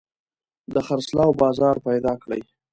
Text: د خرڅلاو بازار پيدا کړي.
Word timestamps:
د 0.73 0.75
خرڅلاو 0.85 1.37
بازار 1.41 1.75
پيدا 1.87 2.13
کړي. 2.23 2.41